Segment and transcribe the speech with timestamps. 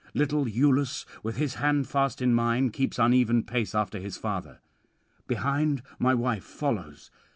[0.15, 4.57] Little Iülus, with his hand fast in mine, keeps uneven pace after his father.
[5.27, 7.11] Behind my wife follows.